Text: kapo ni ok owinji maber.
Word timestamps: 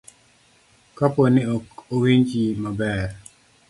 kapo 0.97 1.21
ni 1.33 1.41
ok 1.55 1.65
owinji 1.93 2.41
maber. 2.63 3.07